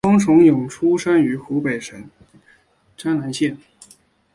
[0.07, 2.09] 汪潮涌出生于湖北省蕲
[3.19, 3.55] 春县。